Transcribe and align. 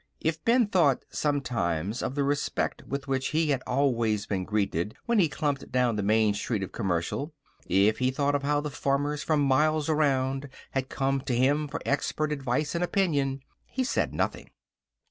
If 0.19 0.43
Ben 0.43 0.65
thought, 0.65 1.05
sometimes, 1.11 2.01
of 2.01 2.15
the 2.15 2.23
respect 2.23 2.81
with 2.87 3.07
which 3.07 3.27
he 3.27 3.51
had 3.51 3.61
always 3.67 4.25
been 4.25 4.45
greeted 4.45 4.95
when 5.05 5.19
he 5.19 5.29
clumped 5.29 5.71
down 5.71 5.95
the 5.95 6.01
main 6.01 6.33
street 6.33 6.63
of 6.63 6.71
Commercial 6.71 7.35
if 7.67 7.99
he 7.99 8.09
thought 8.09 8.33
of 8.33 8.41
how 8.41 8.61
the 8.61 8.71
farmers 8.71 9.21
for 9.21 9.37
miles 9.37 9.89
around 9.89 10.49
had 10.71 10.89
come 10.89 11.21
to 11.21 11.35
him 11.35 11.67
for 11.67 11.79
expert 11.85 12.31
advice 12.31 12.73
and 12.73 12.83
opinion 12.83 13.43
he 13.67 13.83
said 13.83 14.11
nothing. 14.11 14.49